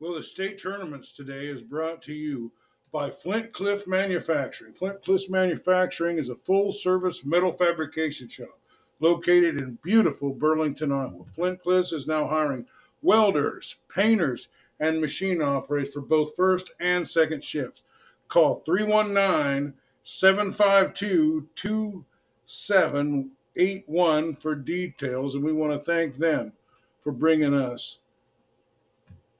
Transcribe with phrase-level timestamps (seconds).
[0.00, 2.50] Well, the state tournaments today is brought to you
[2.90, 4.74] by Flint Cliff Manufacturing.
[4.74, 8.58] Flint Cliff Manufacturing is a full service metal fabrication shop
[8.98, 11.24] located in beautiful Burlington, Iowa.
[11.32, 12.66] Flint Cliff is now hiring
[13.02, 14.48] welders, painters,
[14.80, 17.82] and machine operators for both first and second shifts.
[18.26, 26.52] Call 319 752 2781 for details, and we want to thank them
[27.00, 28.00] for bringing us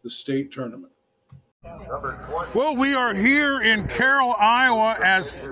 [0.04, 0.92] the state tournament.
[2.54, 5.48] Well, we are here in Carroll, Iowa, as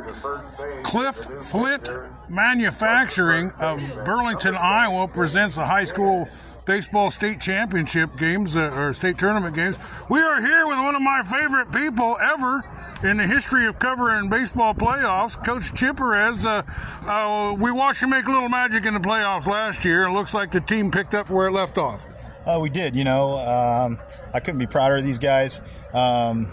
[0.83, 1.89] Cliff Flint
[2.29, 6.29] Manufacturing of Burlington, Iowa, presents the high school
[6.67, 9.79] baseball state championship games uh, or state tournament games.
[10.11, 12.63] We are here with one of my favorite people ever
[13.03, 16.45] in the history of covering baseball playoffs, Coach Chip Perez.
[16.45, 16.63] Uh,
[17.07, 20.05] uh, we watched him make a little magic in the playoffs last year.
[20.05, 22.07] It looks like the team picked up where it left off.
[22.47, 22.97] Uh, we did.
[22.97, 23.99] You know, um,
[24.35, 25.61] I couldn't be prouder of these guys.
[25.93, 26.53] Um,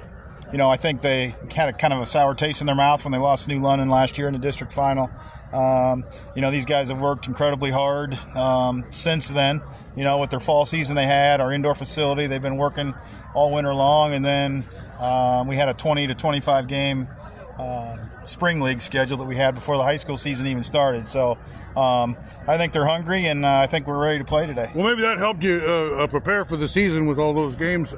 [0.52, 3.03] you know, I think they had a kind of a sour taste in their mouth
[3.03, 5.09] when they lost New London last year in the district final.
[5.53, 6.05] Um,
[6.36, 9.61] you know, these guys have worked incredibly hard um, since then.
[9.95, 12.94] You know, with their fall season they had, our indoor facility, they've been working
[13.33, 14.63] all winter long, and then
[15.00, 17.08] um, we had a 20 to 25 game
[17.59, 21.07] uh, spring league schedule that we had before the high school season even started.
[21.07, 21.38] So
[21.75, 24.71] um, I think they're hungry, and uh, I think we're ready to play today.
[24.73, 27.93] Well, maybe that helped you uh, uh prepare for the season with all those games.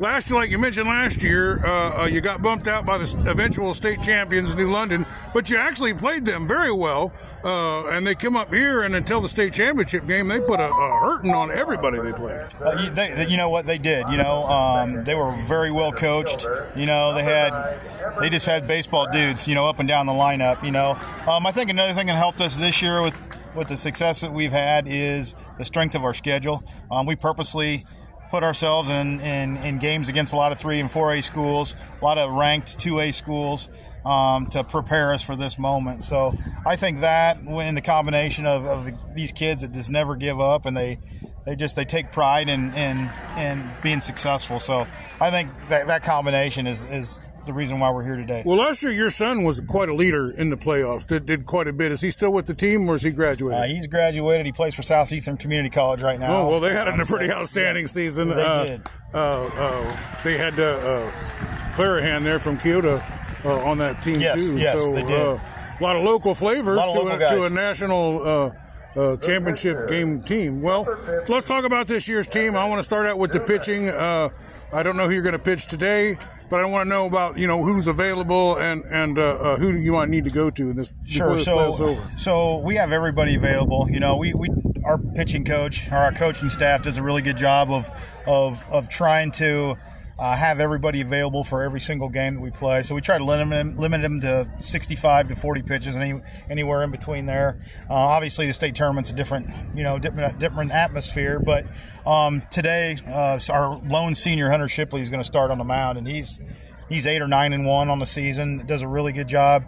[0.00, 3.24] Uh, last year, like you mentioned last year, uh, you got bumped out by the
[3.26, 7.12] eventual state champions, New London, but you actually played them very well,
[7.44, 11.00] and they came up here, and until the state championship game, they put a, a
[11.00, 12.46] hurting on everybody they played.
[12.82, 14.08] You, they, you, know what they did?
[14.10, 16.46] You know, um, they were very well coached.
[16.74, 17.78] You know, they had
[18.20, 20.62] they just had baseball dudes, you know, up and down the lineup.
[20.64, 23.16] You know, um, I think another thing that helped us this year with
[23.54, 26.62] with the success that we've had is the strength of our schedule.
[26.90, 27.84] Um, we purposely
[28.30, 32.04] put ourselves in, in, in, games against a lot of 3 and 4A schools, a
[32.04, 33.68] lot of ranked 2A schools
[34.04, 36.04] um, to prepare us for this moment.
[36.04, 40.16] So I think that in the combination of, of the, these kids that just never
[40.16, 40.98] give up and they
[41.46, 44.60] they just they take pride in in, in being successful.
[44.60, 44.86] So
[45.20, 48.42] I think that, that combination is, is the reason why we're here today.
[48.44, 51.06] Well, last year your son was quite a leader in the playoffs.
[51.06, 51.92] Did, did quite a bit.
[51.92, 53.60] Is he still with the team, or is he graduated?
[53.60, 54.46] Uh, he's graduated.
[54.46, 56.42] He plays for Southeastern Community College right now.
[56.42, 58.28] Oh well, they had a pretty outstanding yeah, season.
[58.28, 58.80] They uh, did.
[59.12, 61.10] Uh, uh they had uh, uh
[61.72, 63.04] Clarahan there from Keota
[63.44, 64.58] uh, on that team yes, too.
[64.58, 65.10] Yes, so they did.
[65.10, 65.38] Uh,
[65.78, 68.22] a lot of local flavors of to, a, to, a, national.
[68.22, 68.50] Uh,
[69.18, 70.60] championship game team.
[70.60, 70.84] Well,
[71.28, 72.56] let's talk about this year's team.
[72.56, 73.88] I want to start out with the pitching.
[73.88, 74.30] Uh,
[74.72, 76.16] I don't know who you're going to pitch today,
[76.48, 79.72] but I want to know about you know who's available and and uh, uh, who
[79.72, 81.34] you might need to go to in this sure.
[81.34, 83.88] This so so we have everybody available.
[83.90, 84.48] You know, we, we
[84.84, 87.90] our pitching coach, our coaching staff does a really good job of
[88.26, 89.76] of of trying to
[90.20, 92.82] uh, have everybody available for every single game that we play.
[92.82, 96.20] So we try to limit them, limit to 65 to 40 pitches, any,
[96.50, 97.58] anywhere in between there.
[97.88, 101.40] Uh, obviously, the state tournament's a different, you know, different, different atmosphere.
[101.40, 101.64] But
[102.04, 105.96] um, today, uh, our lone senior Hunter Shipley is going to start on the mound,
[105.96, 106.38] and he's
[106.90, 108.66] he's eight or nine and one on the season.
[108.66, 109.64] Does a really good job.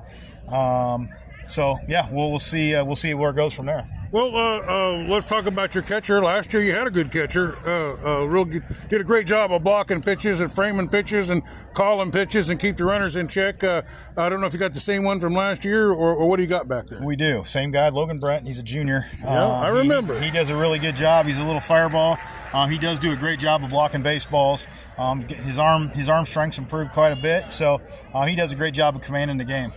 [0.50, 1.08] Um,
[1.52, 3.86] so yeah, we'll we'll see uh, we'll see where it goes from there.
[4.10, 6.22] Well, uh, uh, let's talk about your catcher.
[6.22, 7.56] Last year, you had a good catcher.
[7.66, 11.42] Uh, uh real good, did a great job of blocking pitches and framing pitches and
[11.72, 13.64] calling pitches and keep the runners in check.
[13.64, 13.82] Uh,
[14.16, 16.36] I don't know if you got the same one from last year or, or, what
[16.36, 17.06] do you got back there?
[17.06, 17.42] We do.
[17.46, 18.46] Same guy, Logan Brent.
[18.46, 19.06] He's a junior.
[19.22, 20.18] Yeah, I remember.
[20.18, 21.24] He, he, does a really good job.
[21.24, 22.18] He's a little fireball.
[22.52, 24.66] Um, he does do a great job of blocking baseballs.
[24.98, 27.80] Um, his arm his arm strength's improved quite a bit, so
[28.26, 29.72] he does a great job of commanding the game.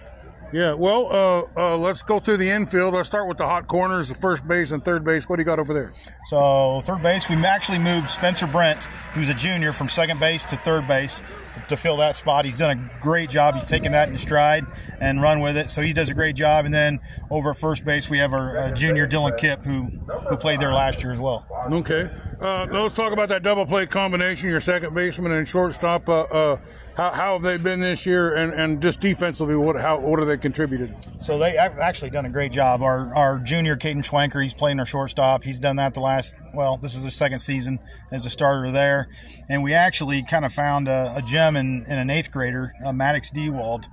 [0.51, 2.93] Yeah, well, uh, uh, let's go through the infield.
[2.93, 5.27] Let's start with the hot corners, the first base and third base.
[5.27, 5.91] What do you got over there?
[6.25, 8.83] So, third base, we actually moved Spencer Brent,
[9.13, 11.21] who's a junior, from second base to third base
[11.69, 12.45] to fill that spot.
[12.45, 13.55] He's done a great job.
[13.55, 14.65] He's taken that in stride
[14.99, 15.69] and run with it.
[15.69, 16.65] So he does a great job.
[16.65, 16.99] And then
[17.29, 19.83] over at first base, we have our uh, junior Dylan Kipp, who
[20.29, 21.47] who played there last year as well.
[21.71, 22.09] Okay,
[22.41, 24.49] uh, let's talk about that double play combination.
[24.49, 26.07] Your second baseman and shortstop.
[26.07, 26.57] Uh, uh,
[26.95, 28.35] how, how, have they been this year?
[28.35, 30.95] And, and just defensively, what how what have they contributed?
[31.19, 32.81] So they have actually done a great job.
[32.81, 35.43] Our our junior Caden Schwanker, he's playing our shortstop.
[35.43, 37.79] He's done that the last well, this is his second season
[38.11, 39.09] as a starter there,
[39.49, 42.91] and we actually kind of found a, a gem in, in an eighth grader, uh,
[42.91, 43.87] Maddox Dewald.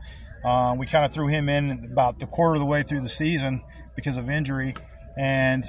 [0.44, 3.08] Uh, we kind of threw him in about the quarter of the way through the
[3.08, 3.62] season
[3.94, 4.74] because of injury,
[5.16, 5.64] and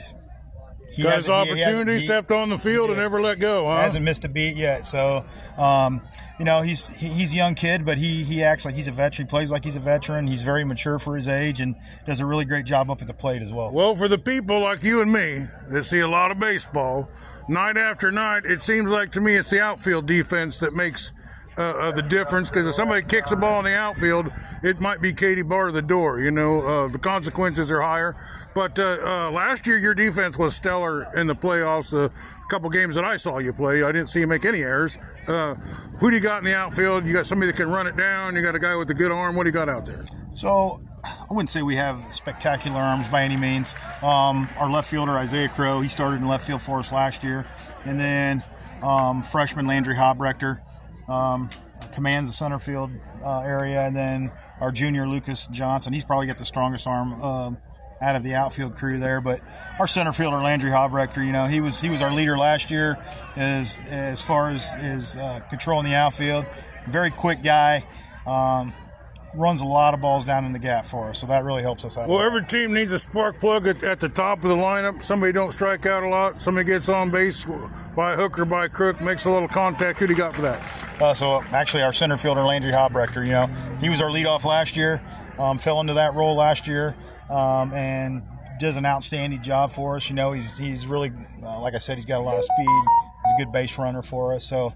[0.94, 3.66] he got his opportunity, he stepped on the field and never let go.
[3.66, 3.82] Huh?
[3.82, 4.86] Hasn't missed a beat yet.
[4.86, 5.24] So,
[5.58, 6.02] um,
[6.38, 9.28] you know, he's he's a young kid, but he he acts like he's a veteran.
[9.28, 10.28] He plays like he's a veteran.
[10.28, 11.76] He's very mature for his age and
[12.06, 13.72] does a really great job up at the plate as well.
[13.74, 17.10] Well, for the people like you and me that see a lot of baseball,
[17.48, 21.12] night after night, it seems like to me it's the outfield defense that makes
[21.58, 24.32] uh, uh, the difference because if somebody kicks a ball in the outfield,
[24.64, 26.20] it might be Katie bar the door.
[26.20, 28.16] You know, uh, the consequences are higher.
[28.54, 31.92] But uh, uh, last year, your defense was stellar in the playoffs.
[31.92, 32.12] The
[32.50, 34.98] couple games that I saw you play, I didn't see you make any errors.
[35.28, 35.56] Uh,
[36.00, 37.06] who do you got in the outfield?
[37.08, 38.36] You got somebody that can run it down.
[38.36, 39.36] You got a guy with a good arm.
[39.36, 40.04] What do you got out there?
[40.36, 43.76] So I wouldn't say we have spectacular arms by any means.
[44.02, 47.46] Um, our left fielder Isaiah Crow, he started in left field for us last year,
[47.86, 48.44] and then
[48.84, 50.62] um, freshman Landry Hobrechter
[51.08, 51.50] um,
[51.94, 52.92] commands the center field
[53.24, 55.94] uh, area, and then our junior Lucas Johnson.
[55.94, 57.52] He's probably got the strongest arm uh,
[58.02, 59.22] out of the outfield crew there.
[59.22, 59.42] But
[59.80, 62.98] our center fielder Landry Hobrechter, you know, he was he was our leader last year
[63.36, 66.46] as as far as is uh, controlling the outfield.
[66.88, 67.86] Very quick guy.
[68.26, 68.74] Um,
[69.36, 71.86] runs a lot of balls down in the gap for us, so that really helps
[71.86, 72.08] us out.
[72.08, 75.04] Well, every team needs a spark plug at, at, the top of the lineup.
[75.04, 76.42] Somebody don't strike out a lot.
[76.42, 77.46] Somebody gets on base
[77.96, 80.00] by hook or by crook, makes a little contact.
[80.00, 81.02] Who do you got for that?
[81.02, 83.26] Uh, so actually, our center fielder Landry Hobrechter.
[83.26, 83.48] You know,
[83.80, 85.02] he was our leadoff last year.
[85.40, 86.96] Um, fell into that role last year,
[87.30, 88.22] um, and
[88.60, 90.10] does an outstanding job for us.
[90.10, 91.12] You know, he's he's really,
[91.44, 92.68] uh, like I said, he's got a lot of speed.
[92.68, 94.74] He's a good base runner for us, so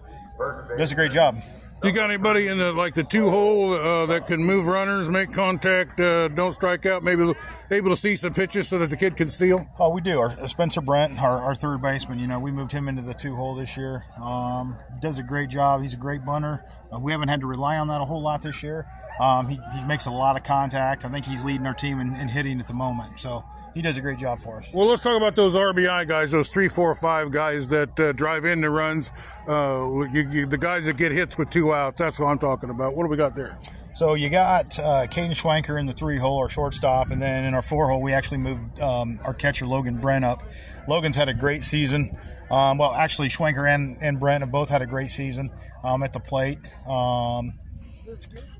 [0.77, 1.37] does a great job.
[1.83, 5.31] You got anybody in the like the two hole uh, that can move runners, make
[5.31, 7.31] contact, uh, don't strike out, maybe
[7.69, 9.67] able to see some pitches so that the kid can steal?
[9.79, 10.19] Oh, we do.
[10.19, 13.35] Our, Spencer Brent, our, our, third baseman, you know, we moved him into the two
[13.35, 14.05] hole this year.
[14.19, 15.83] Um, does a great job.
[15.83, 16.65] He's a great bunter.
[16.91, 18.87] Uh, we haven't had to rely on that a whole lot this year.
[19.19, 21.05] Um, he, he, makes a lot of contact.
[21.05, 23.19] I think he's leading our team in, in hitting at the moment.
[23.19, 23.43] So
[23.73, 24.69] he does a great job for us.
[24.73, 28.45] Well, let's talk about those RBI guys, those three, four, five guys that uh, drive
[28.45, 29.11] in the runs.
[29.47, 31.99] Uh, you, you, the guys that get hits with two outs.
[31.99, 32.95] That's what I'm talking about.
[32.95, 33.59] What do we got there?
[33.95, 37.55] So you got uh, Caden Schwenker in the three hole, our shortstop, and then in
[37.55, 40.43] our four hole, we actually moved um, our catcher Logan Brent up.
[40.87, 42.15] Logan's had a great season.
[42.51, 45.51] Um, well, actually, Schwenker and, and Brent have both had a great season
[45.83, 46.59] um, at the plate.
[46.87, 47.53] Um,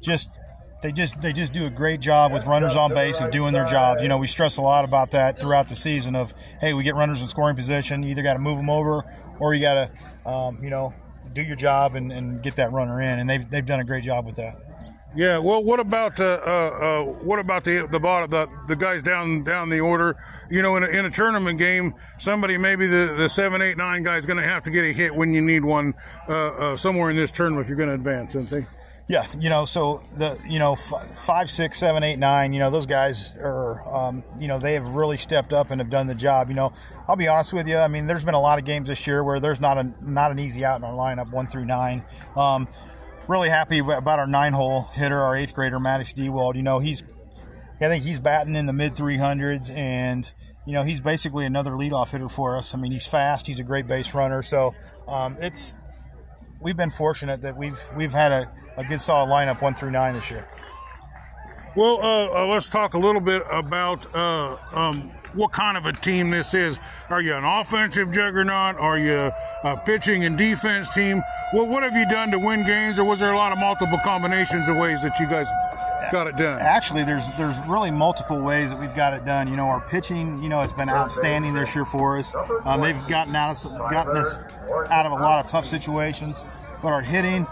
[0.01, 0.31] just
[0.81, 3.65] they just they just do a great job with runners on base of doing their
[3.65, 4.03] jobs.
[4.03, 6.15] You know, we stress a lot about that throughout the season.
[6.15, 8.03] Of hey, we get runners in scoring position.
[8.03, 9.03] You either got to move them over,
[9.39, 9.89] or you got
[10.25, 10.93] to, um, you know,
[11.33, 13.19] do your job and, and get that runner in.
[13.19, 14.57] And they've they've done a great job with that.
[15.15, 15.39] Yeah.
[15.39, 19.43] Well, what about uh, uh, uh, what about the the bottom the the guys down
[19.43, 20.15] down the order?
[20.49, 24.03] You know, in a, in a tournament game, somebody maybe the the seven, eight, nine
[24.03, 25.95] guy is going to have to get a hit when you need one
[26.29, 28.67] uh, uh, somewhere in this tournament if you're going to advance, isn't they?
[29.09, 32.51] Yeah, you know, so the you know f- five, six, seven, eight, nine.
[32.51, 35.89] You know, those guys are, um, you know, they have really stepped up and have
[35.89, 36.49] done the job.
[36.49, 36.73] You know,
[37.07, 37.77] I'll be honest with you.
[37.77, 40.31] I mean, there's been a lot of games this year where there's not a not
[40.31, 42.03] an easy out in our lineup, one through nine.
[42.35, 42.67] Um,
[43.29, 46.57] really happy about our nine hole hitter, our eighth grader Maddox Dewald.
[46.57, 47.03] You know, he's
[47.79, 50.31] I think he's batting in the mid 300s, and
[50.65, 52.73] you know he's basically another leadoff hitter for us.
[52.73, 54.73] I mean, he's fast, he's a great base runner, so
[55.07, 55.79] um, it's
[56.59, 60.13] we've been fortunate that we've we've had a a good solid lineup one through nine
[60.13, 60.47] this year.
[61.75, 65.93] Well, uh, uh, let's talk a little bit about uh, um, what kind of a
[65.93, 66.79] team this is.
[67.09, 68.77] Are you an offensive juggernaut?
[68.77, 69.31] Are you
[69.63, 71.21] a pitching and defense team?
[71.53, 73.99] Well, what have you done to win games, or was there a lot of multiple
[74.03, 75.49] combinations of ways that you guys
[76.11, 76.61] got it done?
[76.61, 79.47] Actually, there's there's really multiple ways that we've got it done.
[79.47, 82.33] You know, our pitching, you know, has been outstanding this year for us.
[82.65, 84.39] Um, they've gotten out of gotten us
[84.91, 86.43] out of a lot of tough situations,
[86.81, 87.47] but our hitting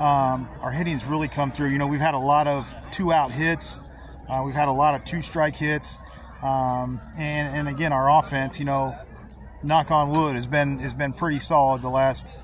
[0.00, 1.68] um, our hitting's really come through.
[1.68, 3.80] You know, we've had a lot of two out hits.
[4.28, 5.98] Uh, we've had a lot of two strike hits.
[6.42, 8.96] Um, and, and again, our offense, you know,
[9.62, 12.34] knock on wood, has been has been pretty solid the last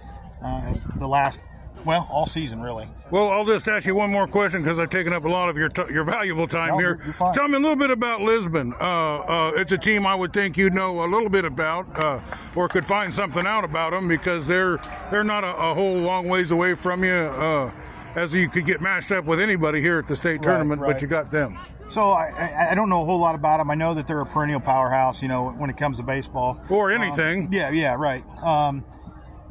[0.43, 1.41] uh, the last
[1.87, 2.88] well, all season, really.
[3.12, 5.57] Well, I'll just ask you one more question because I've taken up a lot of
[5.57, 7.00] your t- your valuable time no, here.
[7.33, 8.73] Tell me a little bit about Lisbon.
[8.73, 12.21] Uh, uh, it's a team I would think you'd know a little bit about, uh,
[12.57, 14.79] or could find something out about them because they're
[15.12, 17.73] they're not a, a whole long ways away from you.
[18.16, 20.94] As you could get mashed up with anybody here at the state tournament, right, right.
[20.94, 21.58] but you got them.
[21.88, 23.70] So I, I, don't know a whole lot about them.
[23.70, 26.90] I know that they're a perennial powerhouse, you know, when it comes to baseball or
[26.90, 27.46] anything.
[27.46, 28.26] Um, yeah, yeah, right.
[28.42, 28.87] Um,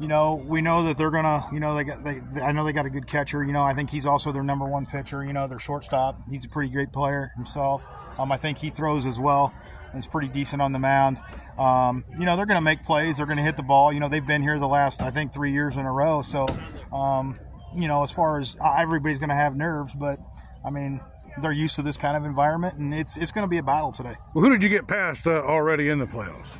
[0.00, 2.72] you know, we know that they're gonna, you know, they got, they, I know they
[2.72, 3.44] got a good catcher.
[3.44, 5.24] You know, I think he's also their number one pitcher.
[5.24, 6.20] You know, their shortstop.
[6.28, 7.86] He's a pretty great player himself.
[8.18, 9.54] Um, I think he throws as well.
[9.94, 11.20] It's pretty decent on the mound.
[11.56, 13.16] Um, you know, they're going to make plays.
[13.16, 13.92] They're going to hit the ball.
[13.92, 16.20] You know, they've been here the last, I think, three years in a row.
[16.20, 16.46] So,
[16.92, 17.38] um,
[17.74, 20.18] you know, as far as uh, everybody's going to have nerves, but
[20.64, 21.00] I mean,
[21.40, 23.92] they're used to this kind of environment, and it's it's going to be a battle
[23.92, 24.14] today.
[24.34, 26.56] Well, who did you get past uh, already in the playoffs?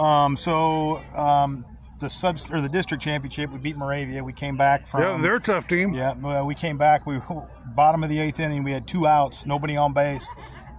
[0.00, 1.64] Um, so um,
[1.98, 4.22] the sub or the district championship, we beat Moravia.
[4.22, 5.02] We came back from.
[5.02, 5.92] Yeah, they're a tough team.
[5.92, 7.06] Yeah, we came back.
[7.06, 7.20] We
[7.74, 8.64] bottom of the eighth inning.
[8.64, 10.32] We had two outs, nobody on base.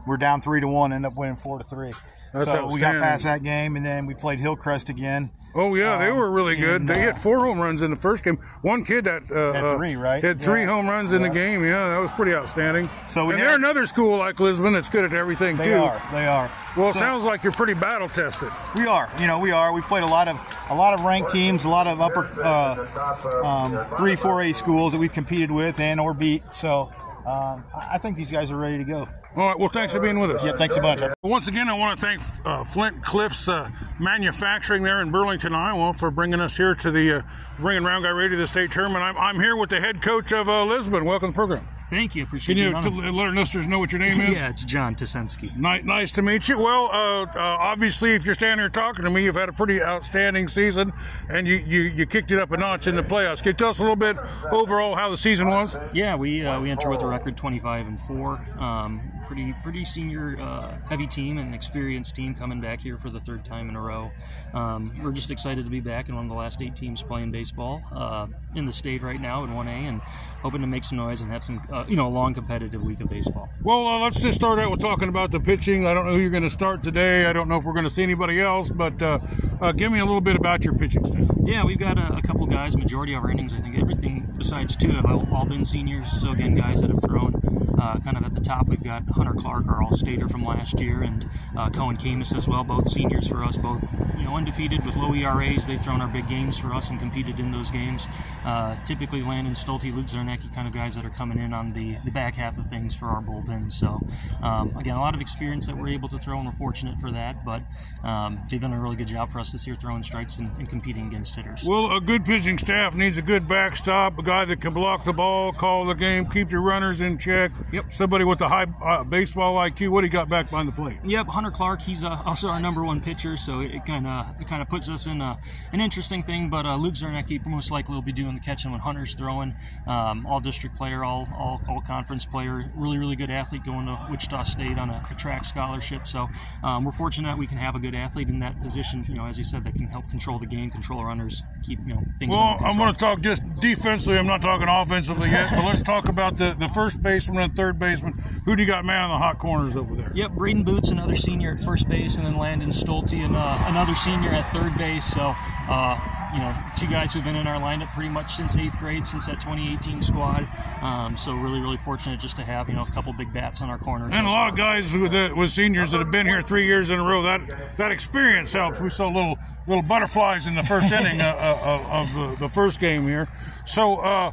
[0.08, 0.94] We're down three to one.
[0.94, 1.92] End up winning four to three.
[2.34, 5.32] That's so we got past that game, and then we played Hillcrest again.
[5.56, 6.82] Oh yeah, um, they were really good.
[6.82, 8.38] And, they hit four home runs in the first game.
[8.62, 10.24] One kid that uh, had three, right?
[10.24, 10.68] Had three yeah.
[10.68, 11.64] home runs in the game.
[11.64, 12.88] Yeah, that was pretty outstanding.
[13.08, 15.70] So and had, they're another school like Lisbon that's good at everything they too.
[15.72, 16.02] They are.
[16.12, 16.52] They are.
[16.78, 18.50] Well, it sounds like you're pretty battle tested.
[18.76, 19.10] We are.
[19.20, 19.74] You know, we are.
[19.74, 23.44] We played a lot of a lot of ranked teams, a lot of upper uh,
[23.44, 26.44] um, three, four A schools that we've competed with and or beat.
[26.54, 26.92] So
[27.26, 29.08] um, I think these guys are ready to go.
[29.36, 29.60] All right.
[29.60, 30.46] Well, thanks for being with us.
[30.46, 31.02] Yeah, thanks a bunch.
[31.22, 33.70] Once again, I want to thank uh, Flint Cliffs uh,
[34.00, 37.22] Manufacturing there in Burlington, Iowa, for bringing us here to the uh,
[37.60, 39.04] bringing Round Guy Radio to the state tournament.
[39.04, 41.06] I'm, I'm here with the head coach of uh, Lisbon.
[41.06, 41.68] Welcome to the program.
[41.90, 42.24] Thank you.
[42.24, 44.30] Appreciate Can you t- let our listeners know what your name is?
[44.38, 45.56] yeah, it's John Tasensky.
[45.58, 46.60] Nice, nice to meet you.
[46.60, 49.82] Well, uh, uh, obviously, if you're standing here talking to me, you've had a pretty
[49.82, 50.94] outstanding season,
[51.30, 53.38] and you, you, you kicked it up a notch in the playoffs.
[53.38, 54.18] Can you tell us a little bit
[54.52, 55.78] overall how the season was?
[55.94, 58.40] Yeah, we uh, we entered with a record 25 and four.
[58.60, 63.20] Um, pretty pretty senior uh, heavy team and experienced team coming back here for the
[63.20, 64.10] third time in a row.
[64.56, 67.30] Um, we're just excited to be back and one of the last eight teams playing
[67.30, 70.02] baseball uh, in the state right now in 1A and
[70.42, 73.00] hoping to make some noise and have some uh, you know a long competitive week
[73.02, 73.50] of baseball.
[73.62, 75.86] Well, uh, let's just start out with talking about the pitching.
[75.86, 77.26] I don't know who you're going to start today.
[77.26, 79.20] I don't know if we're going to see anybody else, but uh,
[79.62, 81.28] uh, give me a little bit about your pitching staff.
[81.44, 82.78] Yeah, we've got a, a couple guys.
[82.78, 86.10] Majority of our innings, I think everything besides two have all, all been seniors.
[86.10, 87.40] So again, guys that have thrown
[87.80, 88.68] uh, kind of at the top.
[88.68, 91.28] We've got Hunter Clark, our All-Stater from last year, and
[91.58, 95.14] uh, Cohen Camus as well, both seniors for us, both you know undefeated with low
[95.14, 95.66] ERAs.
[95.66, 98.08] They've thrown our big games for us and competed in those games.
[98.46, 101.98] Uh, typically, Landon Stolte, Luke Zarnecki, kind of guys that are coming in on the,
[102.06, 103.72] the back half of things for our bullpen.
[103.72, 104.02] So
[104.42, 107.12] um, again, a lot of experience that we're able to throw, and we're fortunate for
[107.12, 107.44] that.
[107.46, 107.64] But
[108.04, 110.70] um, they've done a really good job for us this year, throwing strikes and, and
[110.70, 111.64] competing against hitters.
[111.66, 115.14] Well, a good pitching staff needs a good backstop, a guy that can block the
[115.14, 117.52] ball, call the game, keep your runners in check.
[117.72, 117.92] Yep.
[117.92, 119.90] Somebody with a high uh, baseball IQ.
[119.90, 120.98] What do you got back behind the plate?
[121.04, 121.82] Yep, Hunter Clark.
[121.82, 124.90] He's uh, also our number one pitcher, so it kind of it kind of puts
[124.90, 125.38] us in a,
[125.74, 126.50] an interesting thing.
[126.50, 129.56] But uh, Luke Zarnecki most likely will be doing the catching when Hunter's throwing.
[129.88, 132.72] Um, all district player, all, all all conference player.
[132.76, 136.08] Really really good athlete going to Wichita State on a, a track scholarship.
[136.08, 136.30] So
[136.64, 139.06] um, we're fortunate we can have a good athlete in that position.
[139.08, 141.94] You know, as you said, that can help control the game, control runners, keep you
[141.94, 142.32] know things.
[142.32, 144.18] Well, I'm going to talk just defensively.
[144.18, 147.80] I'm not talking offensively yet, but let's talk about the the first baseman and third
[147.80, 148.14] baseman.
[148.46, 150.12] Who do you got man on the hot corners over there?
[150.14, 153.96] Yep, Braden Boots, another senior at first base, and then Landon Stolte, and uh, another
[153.96, 155.06] senior at third base.
[155.06, 155.36] So,
[155.70, 156.00] uh,
[156.34, 159.26] you know, two guys who've been in our lineup pretty much since eighth grade, since
[159.26, 160.48] that 2018 squad.
[160.82, 163.70] Um, so, really, really fortunate just to have you know a couple big bats on
[163.70, 164.14] our corners.
[164.14, 166.90] And a lot of guys with, the, with seniors that have been here three years
[166.90, 167.24] in a row.
[167.24, 168.80] That that experience helps.
[168.80, 172.80] We saw little little butterflies in the first inning uh, uh, of the, the first
[172.80, 173.28] game here.
[173.66, 173.98] So.
[173.98, 174.32] Uh,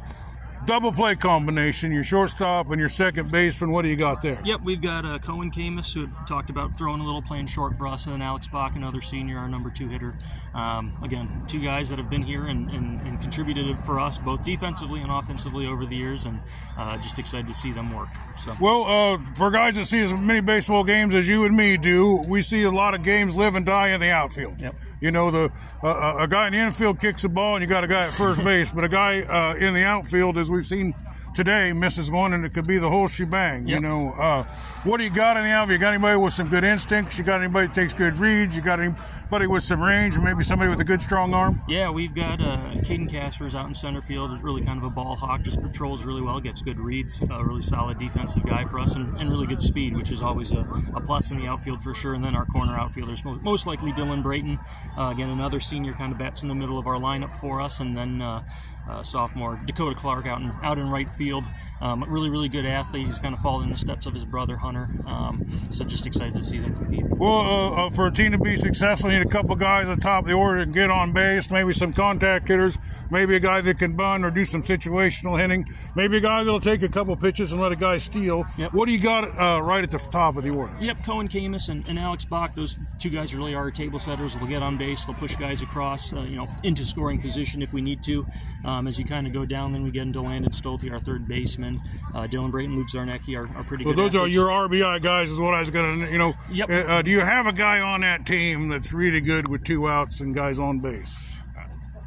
[0.67, 3.71] double play combination, your shortstop and your second baseman.
[3.71, 4.37] What do you got there?
[4.43, 7.87] Yep, we've got uh, Cohen Camus, who talked about throwing a little playing short for
[7.87, 10.17] us, and then Alex Bach, another senior, our number two hitter.
[10.53, 14.43] Um, again, two guys that have been here and, and, and, contributed for us both
[14.43, 16.39] defensively and offensively over the years, and
[16.77, 18.09] uh, just excited to see them work.
[18.43, 18.55] So.
[18.59, 22.23] Well, uh, for guys that see as many baseball games as you and me do,
[22.27, 24.59] we see a lot of games live and die in the outfield.
[24.59, 24.75] Yep.
[24.99, 25.51] You know, the
[25.83, 28.43] a guy in the infield kicks the ball, and you got a guy at first
[28.43, 30.93] base, but a guy uh, in the outfield, as we've seen
[31.35, 33.67] today, misses one, and it could be the whole shebang.
[33.67, 33.75] Yep.
[33.75, 34.43] You know, uh,
[34.83, 35.69] what do you got in the?
[35.69, 37.17] You got anybody with some good instincts?
[37.17, 38.55] You got anybody that takes good reads?
[38.55, 38.79] You got
[39.27, 40.17] anybody with some range?
[40.17, 41.61] Maybe somebody with a good strong arm?
[41.67, 44.31] Yeah, we've got uh, Caden Caspers out in center field.
[44.31, 45.41] Is really kind of a ball hawk.
[45.41, 46.39] Just patrols really well.
[46.39, 47.21] Gets good reads.
[47.21, 50.53] A really solid defensive guy for us, and, and really good speed, which is always
[50.53, 50.65] a,
[50.95, 52.13] a, plus in the outfield for sure.
[52.13, 54.59] And then our corner outfielders, most likely Dylan Brayton.
[54.97, 57.81] Uh, again, another senior kind of bats in the middle of our lineup for us,
[57.81, 58.21] and then.
[58.21, 58.43] Uh,
[58.89, 61.45] uh, sophomore Dakota Clark out in out in right field.
[61.81, 63.05] Um, really, really good athlete.
[63.05, 64.89] He's kind of followed in the steps of his brother Hunter.
[65.05, 67.05] Um, so just excited to see them compete.
[67.05, 70.01] Well, uh, uh, for a team to be successful, need a couple guys at the
[70.01, 71.49] top of the order and get on base.
[71.49, 72.77] Maybe some contact hitters.
[73.09, 75.65] Maybe a guy that can bunt or do some situational hitting.
[75.95, 78.45] Maybe a guy that'll take a couple pitches and let a guy steal.
[78.57, 78.73] Yep.
[78.73, 80.73] What do you got uh, right at the top of the order?
[80.81, 82.53] Yep, Cohen Camus and, and, Alex Bach.
[82.53, 84.35] Those two guys really are table setters.
[84.35, 85.05] They'll get on base.
[85.05, 88.25] They'll push guys across, uh, you know, into scoring position if we need to.
[88.65, 91.27] Um, as you kind of go down, then we get into Landon Stolte, our third
[91.27, 91.79] baseman.
[92.13, 93.97] Uh, Dylan Brayton, Luke Zarnecki are, are pretty so good.
[93.97, 94.37] So those athletes.
[94.37, 96.33] are your RBI guys, is what I was going to, you know.
[96.51, 96.69] Yep.
[96.69, 100.19] Uh, do you have a guy on that team that's really good with two outs
[100.19, 101.36] and guys on base?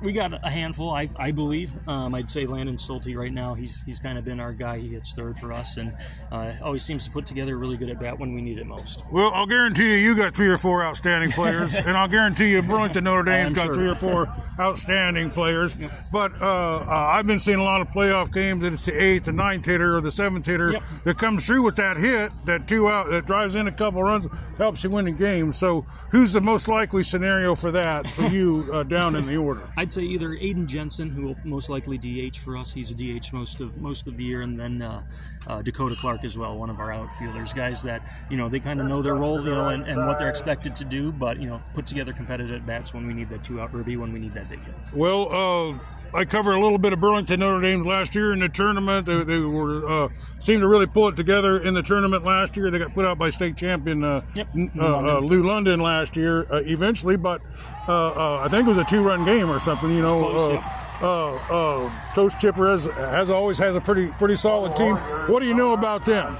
[0.00, 1.70] We got a handful, I, I believe.
[1.88, 3.54] Um, I'd say Landon Stolte right now.
[3.54, 4.78] He's he's kind of been our guy.
[4.78, 5.94] He hits third for us, and
[6.32, 9.02] uh, always seems to put together really good at bat when we need it most.
[9.10, 12.62] Well, I'll guarantee you, you got three or four outstanding players, and I'll guarantee you,
[12.62, 13.74] Burlington Notre Dame's got sure.
[13.74, 14.28] three or four
[14.58, 15.74] outstanding players.
[16.12, 19.24] But uh, uh, I've been seeing a lot of playoff games that it's the eighth,
[19.24, 20.82] the ninth hitter, or the seventh hitter Yep.
[21.04, 24.28] that comes through with that hit, that two out, that drives in a couple runs,
[24.56, 25.52] helps you win the game.
[25.52, 29.62] So, who's the most likely scenario for that for you uh, down in the order?
[29.76, 32.72] I'd say either Aiden Jensen, who will most likely DH for us.
[32.72, 35.02] He's a DH most of most of the year, and then uh,
[35.46, 37.52] uh, Dakota Clark as well, one of our outfielders.
[37.52, 40.18] Guys that you know they kind of know their role, you know, and, and what
[40.18, 43.44] they're expected to do, but you know put together competitive bats when we need that
[43.44, 44.74] two out ribby, when we need that big hit.
[44.94, 45.78] Well, uh,
[46.12, 49.06] I covered a little bit of Burlington Notre Dame last year in the tournament.
[49.06, 50.08] They, they were uh,
[50.40, 52.70] seemed to really pull it together in the tournament last year.
[52.70, 54.48] They got put out by state champion uh, Yep.
[54.78, 56.46] uh, uh, New London last year.
[56.50, 57.40] Uh, eventually, but
[57.88, 59.90] uh, uh, I think it was a two-run game or something.
[59.90, 60.20] You know.
[60.20, 61.06] Close, uh, yeah.
[61.08, 61.54] uh,
[61.86, 64.96] uh, Coach Chipper has, has always has a pretty pretty solid team.
[64.96, 66.36] What do you know about them?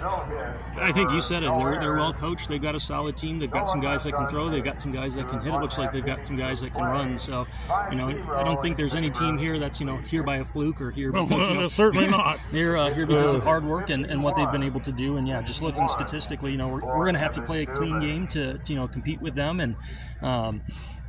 [0.83, 1.51] I think you said it.
[1.51, 2.49] They're, they're well coached.
[2.49, 3.39] They've got a solid team.
[3.39, 4.49] They've got some guys that can throw.
[4.49, 5.53] They've got some guys that can hit.
[5.53, 7.19] It looks like they've got some guys that can run.
[7.19, 7.47] So,
[7.91, 10.45] you know, I don't think there's any team here that's you know here by a
[10.45, 12.39] fluke or here because you know, Certainly not.
[12.51, 15.17] they're uh, here because of hard work and, and what they've been able to do.
[15.17, 17.67] And yeah, just looking statistically, you know, we're, we're going to have to play a
[17.67, 19.61] clean game to, to you know compete with them.
[19.61, 19.77] And
[20.23, 20.63] um,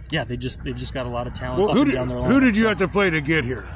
[0.10, 1.96] yeah, they just they've just got a lot of talent Well, up who and did,
[1.96, 3.68] down their who did you have to play to get here?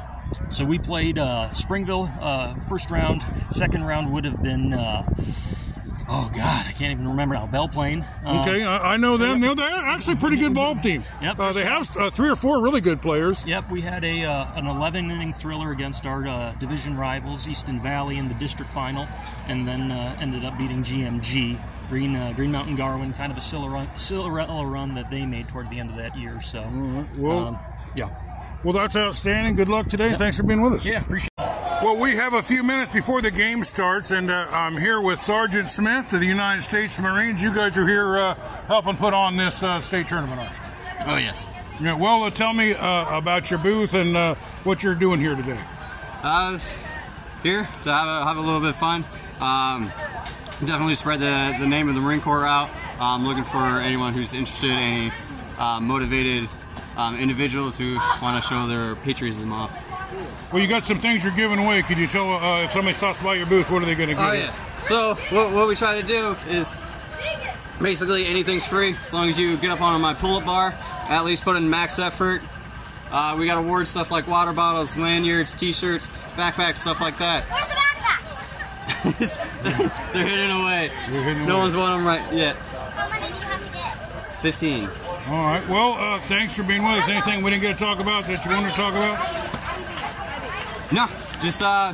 [0.49, 3.23] So we played uh, Springville uh, first round.
[3.51, 4.73] Second round would have been.
[4.73, 5.03] Uh,
[6.07, 7.47] Oh God, I can't even remember now.
[7.47, 8.05] Belle Plaine.
[8.23, 9.41] Uh, Okay, I, I know them.
[9.41, 11.03] They're, they're actually a pretty good ball team.
[11.21, 11.39] Yep.
[11.39, 13.43] Uh, they have uh, three or four really good players.
[13.45, 17.79] Yep, we had a uh, an 11 inning thriller against our uh, division rivals, Easton
[17.79, 19.07] Valley, in the district final,
[19.47, 21.57] and then uh, ended up beating GMG.
[21.89, 25.79] Green uh, Green Mountain Garwin, kind of a Cinderella run that they made toward the
[25.79, 26.41] end of that year.
[26.41, 26.61] So,
[27.17, 27.59] Well, um,
[27.95, 28.09] yeah,
[28.63, 29.55] well, that's outstanding.
[29.55, 30.13] Good luck today.
[30.15, 30.85] Thanks for being with us.
[30.85, 31.29] yeah, appreciate.
[31.85, 35.21] Well, we have a few minutes before the game starts, and uh, I'm here with
[35.21, 37.43] Sergeant Smith of the United States Marines.
[37.43, 38.33] You guys are here uh,
[38.65, 40.63] helping put on this uh, state tournament, aren't you?
[41.05, 41.45] Oh yes.
[41.79, 45.35] Yeah, well, uh, tell me uh, about your booth and uh, what you're doing here
[45.35, 45.59] today.
[46.23, 46.75] I was
[47.43, 49.03] here to have a, have a little bit of fun.
[49.39, 49.91] Um,
[50.65, 52.71] definitely spread the, the name of the Marine Corps out.
[52.99, 55.11] I'm looking for anyone who's interested, any
[55.59, 56.49] uh, motivated
[56.97, 59.84] um, individuals who want to show their patriotism off.
[60.51, 61.81] Well, you got some things you're giving away.
[61.81, 64.15] Could you tell uh, if somebody stops by your booth, what are they going to
[64.15, 64.23] give?
[64.23, 64.39] Oh you?
[64.39, 64.87] yes.
[64.87, 66.73] So what, what we try to do is
[67.81, 70.73] basically anything's free as long as you get up on my pull-up bar,
[71.09, 72.41] at least put in max effort.
[73.11, 77.43] Uh, we got awards stuff like water bottles, lanyards, T-shirts, backpacks, stuff like that.
[77.45, 79.63] Where's the backpacks?
[80.13, 80.89] They're hidden away.
[81.05, 81.63] hidden no away.
[81.63, 82.55] one's won them right yet.
[82.55, 84.41] How many do you have to get?
[84.41, 84.83] 15.
[85.27, 85.67] All right.
[85.67, 87.09] Well, uh, thanks for being with us.
[87.09, 89.17] Anything we didn't get to talk about that you want to talk about?
[90.91, 91.07] No,
[91.41, 91.93] just uh,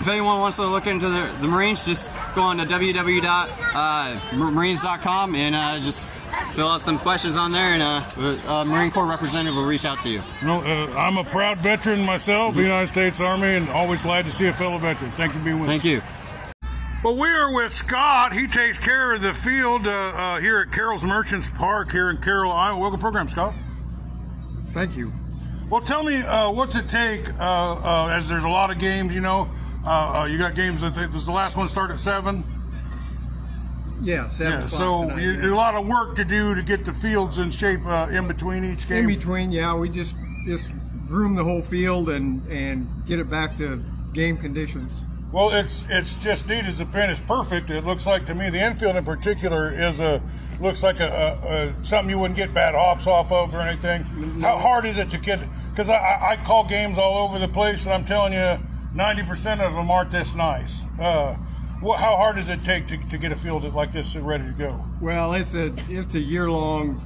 [0.00, 5.54] if anyone wants to look into the, the Marines, just go on to www.marines.com and
[5.54, 6.06] uh, just
[6.52, 8.02] fill out some questions on there, and uh,
[8.48, 10.20] a Marine Corps representative will reach out to you.
[10.42, 14.30] No, uh, I'm a proud veteran myself, the United States Army, and always glad to
[14.30, 15.10] see a fellow veteran.
[15.12, 15.82] Thank you for being with us.
[15.82, 16.02] Thank you.
[17.04, 18.32] Well, we are with Scott.
[18.32, 22.18] He takes care of the field uh, uh, here at Carroll's Merchants Park here in
[22.18, 22.78] Carroll, Iowa.
[22.78, 23.54] Welcome program, Scott.
[24.72, 25.12] Thank you.
[25.72, 27.26] Well, tell me, uh, what's it take?
[27.40, 29.48] Uh, uh, as there's a lot of games, you know,
[29.86, 32.44] uh, uh, you got games that they, does the last one start at seven?
[34.02, 34.66] Yeah, seven Yeah.
[34.66, 35.48] So tonight, you, yeah.
[35.50, 38.66] a lot of work to do to get the fields in shape uh, in between
[38.66, 39.08] each game.
[39.08, 40.72] in between, yeah, we just just
[41.06, 43.82] groom the whole field and and get it back to
[44.12, 44.92] game conditions.
[45.32, 47.70] Well, it's it's just neat as the pin is perfect.
[47.70, 50.22] It looks like to me the infield in particular is a
[50.60, 51.06] looks like a,
[51.42, 54.02] a, a something you wouldn't get bad hops off of or anything.
[54.42, 55.40] How hard is it to get?
[55.70, 58.58] Because I, I, I call games all over the place, and I'm telling you,
[58.94, 60.84] ninety percent of them aren't this nice.
[61.00, 61.36] Uh,
[61.80, 64.52] what, how hard does it take to, to get a field like this ready to
[64.52, 64.84] go?
[65.00, 67.00] Well, it's a it's a year long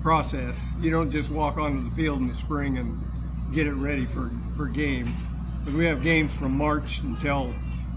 [0.00, 0.74] process.
[0.80, 3.04] You don't just walk onto the field in the spring and
[3.52, 5.26] get it ready for for games.
[5.64, 7.54] But we have games from March until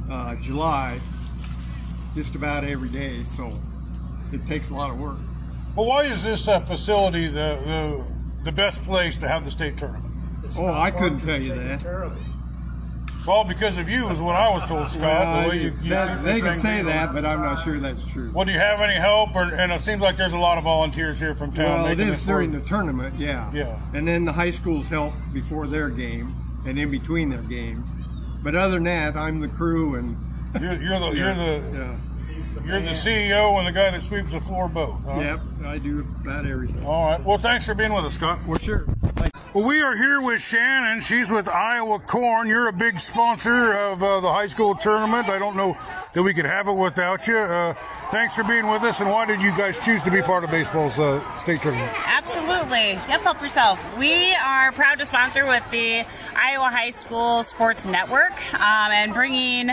[0.10, 1.00] uh, July,
[2.16, 3.24] just about every day.
[3.24, 3.52] So
[4.32, 5.18] it takes a lot of work.
[5.76, 8.04] Well, why is this uh, facility the, the
[8.46, 10.14] the best place to have the state tournament?
[10.58, 11.84] Oh, I couldn't tell you that.
[13.18, 15.44] It's all because of you, is what I was told, Scott.
[15.44, 18.06] The way you, you that- keep they can say that, but I'm not sure that's
[18.06, 18.32] true.
[18.34, 19.36] Well, do you have any help?
[19.36, 21.66] Or, and it seems like there's a lot of volunteers here from town.
[21.66, 22.64] Well, it making is this during work.
[22.64, 23.52] the tournament, yeah.
[23.54, 23.78] Yeah.
[23.94, 26.34] And then the high schools help before their game
[26.68, 27.90] and in between their games.
[28.44, 30.18] But other than that, I'm the crew and
[30.62, 31.98] You're, you're the you're the yeah.
[32.66, 35.04] you're the CEO and the guy that sweeps the floor both.
[35.06, 35.20] Huh?
[35.20, 36.86] Yep, I do about everything.
[36.86, 37.24] All right.
[37.24, 38.40] Well, thanks for being with us, Scott.
[38.40, 38.86] For sure.
[39.58, 41.02] Well, we are here with Shannon.
[41.02, 42.48] She's with Iowa Corn.
[42.48, 45.30] You're a big sponsor of uh, the high school tournament.
[45.30, 45.76] I don't know
[46.14, 47.38] that we could have it without you.
[47.38, 47.74] Uh,
[48.12, 49.00] thanks for being with us.
[49.00, 51.92] And why did you guys choose to be part of baseball's uh, state tournament?
[52.06, 53.02] Absolutely.
[53.10, 53.98] Yep, help yourself.
[53.98, 59.72] We are proud to sponsor with the Iowa High School Sports Network um, and bringing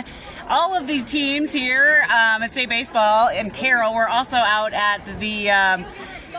[0.49, 3.93] all of the teams here um, at state baseball and Carroll.
[3.93, 5.51] We're also out at the.
[5.51, 5.85] Um,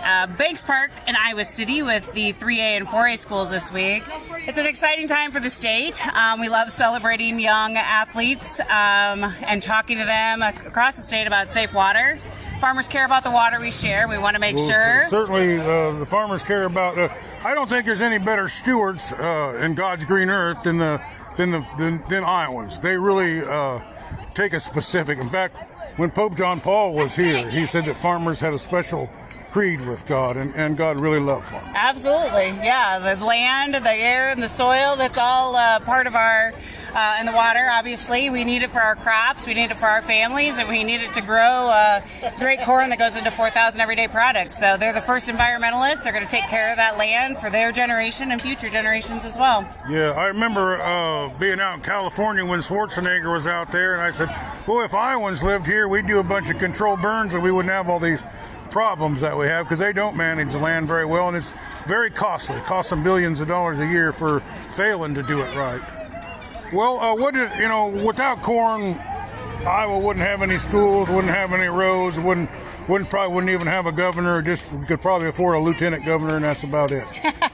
[0.06, 4.04] uh, Banks Park in Iowa City with the 3A and 4A schools this week.
[4.46, 6.00] It's an exciting time for the state.
[6.14, 11.48] Um, we love celebrating young athletes um, and talking to them across the state about
[11.48, 12.18] safe water.
[12.60, 14.08] Farmers care about the water we share.
[14.08, 15.04] We want to make Well, sure.
[15.08, 16.96] Certainly, uh, the farmers care about.
[16.96, 17.08] Uh,
[17.44, 21.02] I don't think there's any better stewards uh, in God's green earth than the
[21.36, 22.80] than the than, than Iowans.
[22.80, 23.80] They really uh,
[24.32, 25.18] take a specific.
[25.18, 25.56] In fact,
[25.98, 29.10] when Pope John Paul was here, he said that farmers had a special
[29.50, 31.72] creed with God, and, and God really loved farmers.
[31.74, 32.98] Absolutely, yeah.
[32.98, 36.52] The land, the air, and the soil—that's all uh, part of our.
[36.96, 39.84] Uh, and the water, obviously, we need it for our crops, we need it for
[39.84, 42.00] our families, and we need it to grow uh,
[42.38, 44.58] great corn that goes into 4,000 everyday products.
[44.58, 46.02] So they're the first environmentalists.
[46.02, 49.36] They're going to take care of that land for their generation and future generations as
[49.36, 49.68] well.
[49.90, 54.10] Yeah, I remember uh, being out in California when Schwarzenegger was out there, and I
[54.10, 57.50] said, "Boy, if Iowans lived here, we'd do a bunch of controlled burns, and we
[57.50, 58.22] wouldn't have all these
[58.76, 61.50] problems that we have because they don't manage the land very well, and it's
[61.86, 62.56] very costly.
[62.56, 64.40] It costs them billions of dollars a year for
[64.76, 65.80] failing to do it right."
[66.74, 67.88] Well, uh, what did you know?
[67.88, 69.00] Without corn,
[69.66, 72.50] Iowa wouldn't have any schools, wouldn't have any roads, wouldn't
[72.86, 74.42] wouldn't probably wouldn't even have a governor.
[74.42, 77.04] Just we could probably afford a lieutenant governor, and that's about it.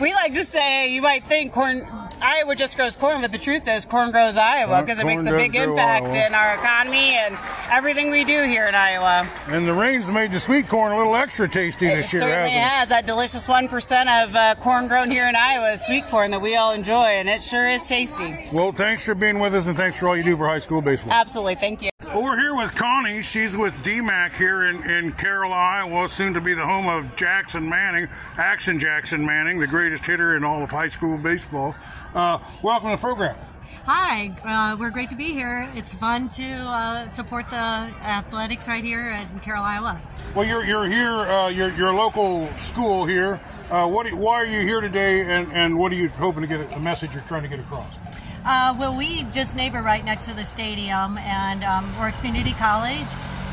[0.00, 1.86] We like to say you might think corn
[2.22, 5.30] Iowa just grows corn, but the truth is corn grows Iowa because it makes a
[5.30, 6.26] big impact Iowa.
[6.26, 7.36] in our economy and
[7.70, 9.28] everything we do here in Iowa.
[9.48, 12.50] And the rains made the sweet corn a little extra tasty It this year, certainly
[12.50, 12.60] hasn't it?
[12.60, 16.30] has that delicious one percent of uh, corn grown here in Iowa, is sweet corn
[16.32, 18.48] that we all enjoy, and it sure is tasty.
[18.52, 20.82] Well, thanks for being with us, and thanks for all you do for high school
[20.82, 21.12] baseball.
[21.12, 21.90] Absolutely, thank you.
[22.06, 23.22] Well, we're here with Connie.
[23.22, 27.68] She's with DMACC here in, in Carroll, Iowa, soon to be the home of Jackson
[27.68, 31.76] Manning, Action Jackson Manning, the greatest hitter in all of high school baseball.
[32.14, 33.36] Uh, welcome to the program.
[33.84, 35.70] Hi, uh, we're great to be here.
[35.76, 40.00] It's fun to uh, support the athletics right here in Carroll, Iowa.
[40.34, 43.40] Well, you're, you're here, uh, you're, you're a local school here.
[43.70, 46.72] Uh, what, why are you here today, and, and what are you hoping to get,
[46.72, 48.00] a message you're trying to get across?
[48.44, 52.52] Uh, well, we just neighbor right next to the stadium, and um, we're a community
[52.52, 53.06] college.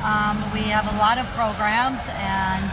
[0.03, 2.65] Um, we have a lot of programs, and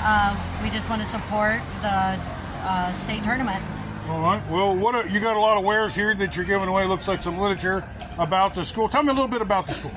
[0.00, 2.18] uh, we just want to support the
[2.64, 3.62] uh, state tournament.
[4.08, 4.42] All right.
[4.50, 6.86] Well, what are, you got a lot of wares here that you're giving away.
[6.86, 7.84] Looks like some literature
[8.18, 8.88] about the school.
[8.88, 9.92] Tell me a little bit about the school.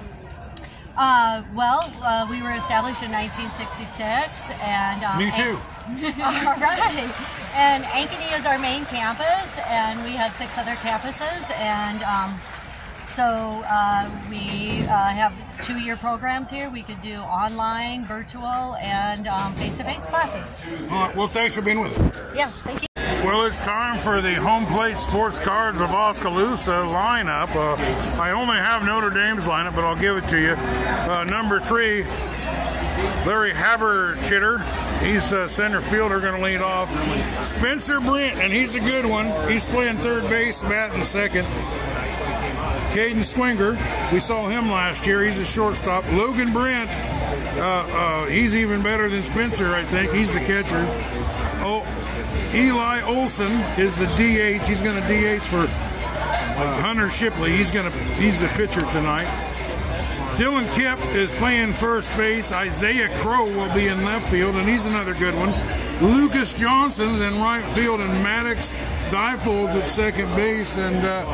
[0.98, 5.58] Uh, well, uh, we were established in 1966, and um, Me too.
[6.24, 7.10] All right.
[7.56, 11.50] And Ankeny is our main campus, and we have six other campuses.
[11.58, 12.38] And um,
[13.06, 15.34] so uh, we uh, have
[15.66, 16.70] two year programs here.
[16.70, 19.26] We could do online, virtual, and
[19.58, 20.70] face to face classes.
[20.92, 21.16] All right.
[21.16, 22.36] Well, thanks for being with us.
[22.36, 22.91] Yeah, thank you.
[23.24, 27.56] Well, it's time for the home plate sports cards of Oskaloosa lineup.
[27.56, 30.56] Uh, I only have Notre Dame's lineup, but I'll give it to you.
[30.58, 32.04] Uh, number three,
[33.28, 34.60] Larry Haberchitter.
[35.04, 36.90] He's uh, center fielder, going to lead off.
[37.44, 39.28] Spencer Brent, and he's a good one.
[39.48, 41.46] He's playing third base, batting second.
[42.96, 43.78] Caden Swinger,
[44.12, 45.24] we saw him last year.
[45.24, 46.12] He's a shortstop.
[46.14, 50.12] Logan Brent, uh, uh, he's even better than Spencer, I think.
[50.12, 51.41] He's the catcher.
[51.60, 51.86] Oh,
[52.54, 54.66] Eli Olson is the DH.
[54.66, 57.52] He's going to DH for uh, Hunter Shipley.
[57.52, 59.28] He's going to he's the pitcher tonight.
[60.36, 62.54] Dylan Kipp is playing first base.
[62.54, 65.52] Isaiah Crow will be in left field, and he's another good one.
[66.02, 68.72] Lucas Johnson's in right field, and Maddox
[69.12, 70.78] Diefolds at second base.
[70.78, 71.26] And uh,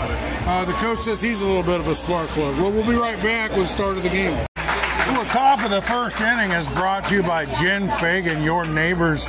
[0.46, 2.56] uh, the coach says he's a little bit of a spark plug.
[2.56, 4.34] Well, we'll be right back with the start of the game.
[4.56, 9.26] Well, top of the first inning is brought to you by Jen Fagan, your neighbor's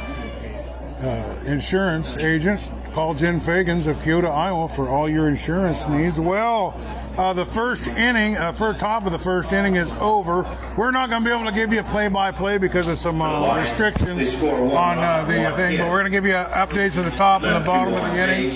[1.01, 2.61] uh, insurance agent.
[2.93, 6.19] Call Jen Fagans of Keota, Iowa for all your insurance needs.
[6.19, 6.75] Well,
[7.17, 10.45] uh, the first inning, uh, first top of the first inning is over.
[10.77, 13.61] We're not going to be able to give you a play-by-play because of some uh,
[13.61, 17.43] restrictions on uh, the thing, but we're going to give you updates at the top
[17.43, 18.51] and the bottom of the inning.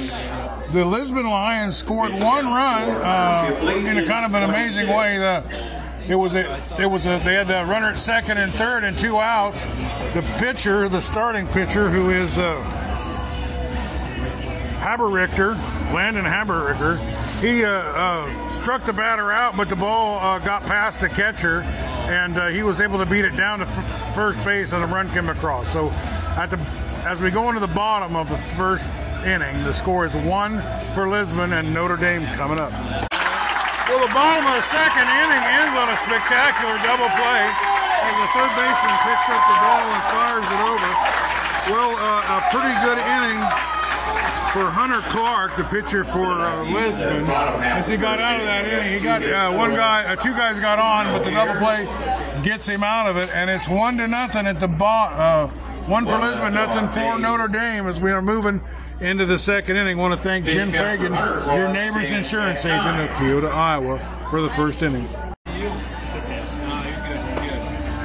[0.73, 5.19] The Lisbon Lions scored one run uh, in a kind of an amazing way.
[5.19, 8.85] The, it was a, it was a, they had a runner at second and third
[8.85, 9.67] and two outs.
[10.15, 12.57] The pitcher, the starting pitcher, who is uh,
[14.81, 15.55] Haberrichter,
[15.93, 16.99] Landon Haberrichter,
[17.41, 21.63] he uh, uh, struck the batter out, but the ball uh, got past the catcher,
[22.09, 24.87] and uh, he was able to beat it down to f- first base, and a
[24.87, 25.69] run came across.
[25.69, 25.91] So,
[26.41, 26.59] at the
[27.05, 28.93] as we go into the bottom of the first
[29.25, 29.55] inning.
[29.65, 30.61] The score is one
[30.95, 33.12] for Lisbon and Notre Dame coming up.
[33.93, 38.29] Well, the bottom of the second inning ends on a spectacular double play as the
[38.33, 40.89] third baseman picks up the ball and fires it over.
[41.69, 43.37] Well, uh, a pretty good inning
[44.49, 48.99] for Hunter Clark, the pitcher for uh, Lisbon, as he got out of that inning.
[48.99, 51.85] He got uh, one guy, uh, two guys got on, but the double play
[52.43, 55.19] gets him out of it, and it's one to nothing at the bottom.
[55.21, 55.47] Uh,
[55.87, 58.63] one for Lisbon, nothing for Notre Dame as we are moving
[59.03, 59.99] into the second inning.
[59.99, 63.99] want to thank Jim Fagan, your neighbor's insurance agent of Keota, Iowa,
[64.31, 65.09] for the first inning.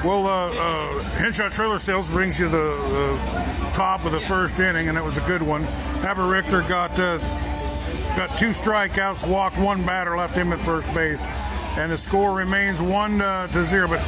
[0.04, 4.90] Well, uh, uh, Henshaw Trailer Sales brings you the uh, top of the first inning,
[4.90, 5.64] and it was a good one.
[6.06, 7.18] Aber Richter got uh,
[8.16, 11.26] got two strikeouts, walked one batter, left him at first base,
[11.78, 13.88] and the score remains one uh, to zero.
[13.88, 14.00] But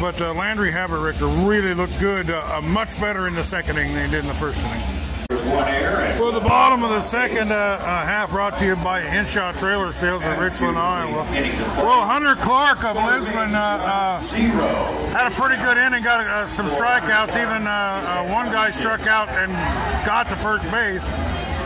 [0.00, 4.06] but uh, Landry Haberrichter really looked good, uh, much better in the second inning than
[4.06, 5.05] he did in the first inning.
[5.28, 9.92] Well, the bottom of the second uh, uh, half brought to you by Henshaw Trailer
[9.92, 11.24] Sales in Richland, Iowa.
[11.76, 14.18] Well, Hunter Clark of Lisbon uh, uh
[15.12, 17.40] had a pretty good inning, got uh, some strikeouts.
[17.40, 19.52] Even uh, one guy struck out and
[20.06, 21.08] got to first base,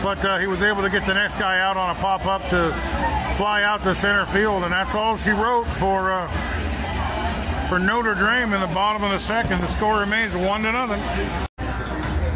[0.03, 2.71] but he was able to get the next guy out on a pop up to
[3.37, 6.27] fly out to center field, and that's all she wrote for
[7.67, 9.61] for Notre Dame in the bottom of the second.
[9.61, 11.47] The score remains one to nothing.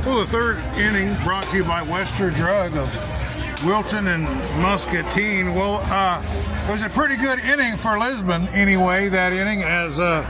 [0.06, 4.26] Well, the third inning brought to you by Wester Drug of Wilton and
[4.62, 5.56] Muscatine.
[5.56, 6.22] Well, uh,
[6.68, 10.22] it was a pretty good inning for Lisbon, anyway, that inning, as uh,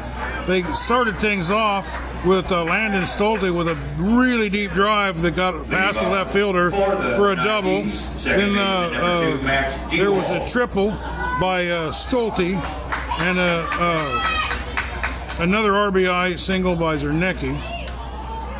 [0.48, 1.92] they started things off
[2.26, 6.72] with uh, Landon Stolte with a really deep drive that got past the left fielder
[6.72, 7.84] for a double.
[7.84, 10.92] Then uh, uh, there was a triple
[11.42, 12.56] by uh, Stolte
[13.24, 17.75] and uh, another RBI single by Zernecki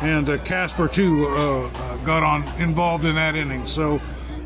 [0.00, 3.66] and uh, Casper too uh, uh, got on involved in that inning.
[3.66, 4.00] So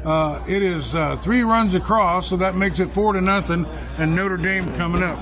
[0.04, 3.66] uh, it is uh, three runs across, so that makes it four to nothing,
[3.98, 5.18] and Notre Dame coming up.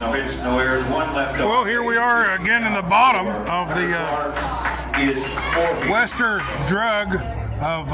[0.00, 1.38] No hits, no errors, one left.
[1.38, 7.16] Well, here we are again in the bottom of the uh, Wester Drug
[7.60, 7.90] of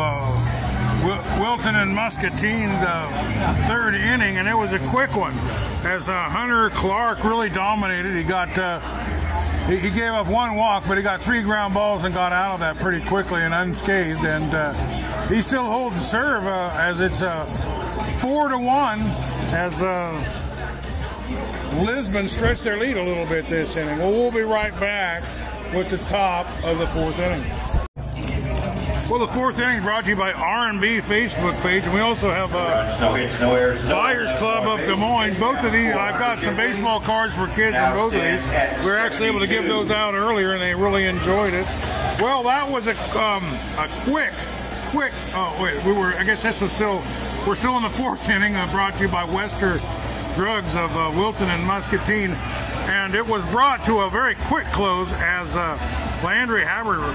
[1.40, 3.08] Wilton and Muscatine, the
[3.66, 5.32] third inning, and it was a quick one
[5.84, 8.14] as Hunter Clark really dominated.
[8.14, 8.48] He got
[9.70, 12.54] he, he, gave up one walk, but he got three ground balls and got out
[12.54, 14.24] of that pretty quickly and unscathed.
[14.24, 14.72] And uh,
[15.28, 17.44] he still holds serve uh, as it's uh,
[18.20, 19.00] four to one
[19.52, 20.18] as uh,
[21.84, 23.98] Lisbon stretched their lead a little bit this inning.
[23.98, 25.22] Well, we'll be right back
[25.72, 27.79] with the top of the fourth inning.
[29.10, 32.54] Well, the fourth inning brought to you by R&B Facebook page, and we also have
[32.54, 32.88] uh,
[33.88, 35.36] Flyers Club of Des Moines.
[35.36, 38.84] Both of these, I've got some baseball cards for kids in both of these.
[38.84, 41.66] We were actually able to give those out earlier, and they really enjoyed it.
[42.22, 43.42] Well, that was a um,
[43.82, 44.30] a quick,
[44.94, 45.10] quick.
[45.34, 46.14] Oh wait, we were.
[46.14, 47.02] I guess this was still.
[47.48, 48.54] We're still in the fourth inning.
[48.54, 49.80] Uh, brought to you by Wester
[50.36, 52.30] Drugs of uh, Wilton and Muscatine,
[52.86, 55.76] and it was brought to a very quick close as uh,
[56.22, 57.12] Landry Haber,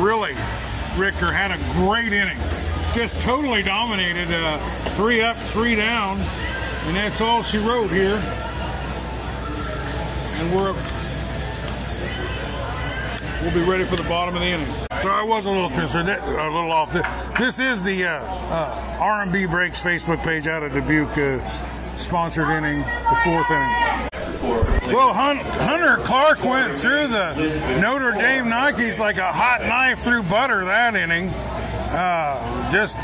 [0.00, 0.36] really
[0.96, 2.36] Richter had a great inning.
[2.94, 4.28] Just totally dominated.
[4.30, 4.58] Uh,
[4.94, 6.18] three up, three down,
[6.86, 8.20] and that's all she wrote here.
[10.38, 10.72] And we're
[13.42, 14.66] we'll be ready for the bottom of the inning.
[15.00, 16.92] So I was a little concerned, a little off.
[17.38, 22.80] This is the uh, uh, R&B Breaks Facebook page out of Dubuque, uh, sponsored inning,
[22.80, 24.11] the fourth inning.
[24.92, 27.34] Well, Hunter Clark went through the
[27.80, 31.30] Notre Dame Nikes like a hot knife through butter that inning.
[31.96, 32.98] Uh, just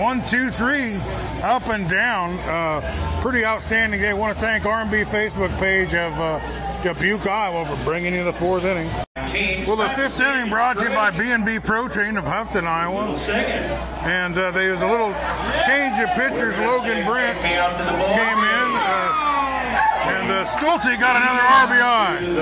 [0.00, 0.96] one, two, three,
[1.44, 2.32] up and down.
[2.48, 2.80] Uh,
[3.22, 4.12] pretty outstanding day.
[4.14, 6.40] Want to thank R&B Facebook page of uh,
[6.82, 8.90] Dubuque, Iowa for bringing you the fourth inning.
[9.66, 13.14] Well, the fifth inning brought to you by B&B Protein of Houghton, Iowa.
[14.02, 15.12] And uh, there was a little
[15.66, 16.58] change of pitchers.
[16.58, 18.70] Logan Brent came in.
[18.74, 19.47] Uh,
[20.30, 20.44] and uh,
[21.00, 22.36] got another RBI.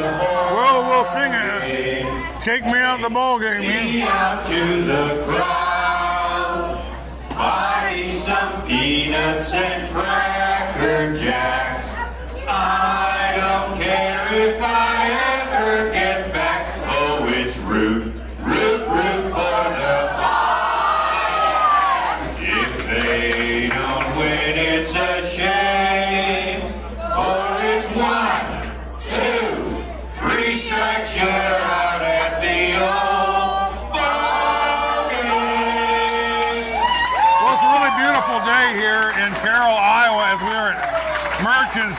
[0.54, 2.42] Well, we'll sing it.
[2.42, 4.02] Take me out of the ball game.
[4.02, 5.45] Out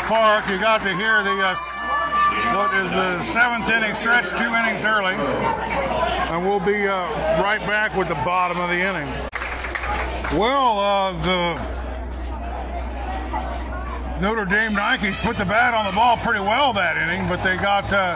[0.07, 0.49] Park.
[0.49, 1.53] You got to hear the uh,
[2.55, 7.93] what is the seventh inning stretch, two innings early, and we'll be uh, right back
[7.93, 9.05] with the bottom of the inning.
[10.39, 11.55] Well, uh, the
[14.21, 17.57] Notre Dame Nikes put the bat on the ball pretty well that inning, but they
[17.57, 18.15] got uh,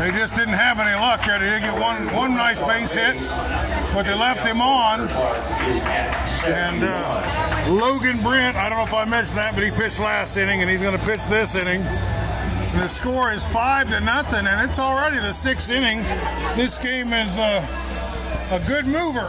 [0.00, 1.24] they just didn't have any luck.
[1.24, 3.14] They did get one one nice base hit,
[3.94, 5.02] but they left him on.
[6.52, 10.38] And uh, Logan Brent, I don't know if I mentioned that, but he pitched last
[10.38, 11.82] inning, and he's going to pitch this inning.
[11.82, 16.02] And the score is five to nothing, and it's already the sixth inning.
[16.56, 17.60] This game is uh,
[18.52, 19.28] a good mover.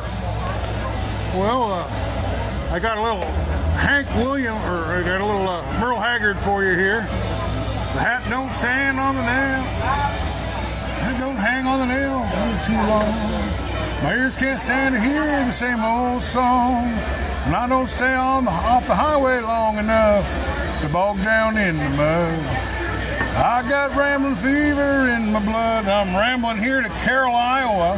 [1.35, 3.27] Well, uh, I got a little
[3.75, 7.01] Hank William, or I got a little uh, Merle Haggard for you here.
[7.01, 9.63] The hat don't stand on the nail.
[11.11, 12.23] It don't hang on the nail
[12.63, 13.11] too long.
[14.01, 17.28] My ears can't stand to hear the same old song.
[17.45, 21.77] And I don't stay on the, off the highway long enough to bog down in
[21.77, 22.69] the mud.
[23.41, 25.87] I got rambling fever in my blood.
[25.87, 27.97] I'm rambling here to Carroll, Iowa,